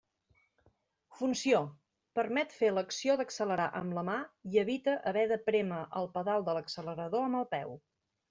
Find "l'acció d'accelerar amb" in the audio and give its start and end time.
2.77-3.95